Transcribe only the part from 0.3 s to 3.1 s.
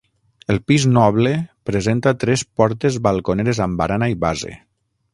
El pis noble presenta tres portes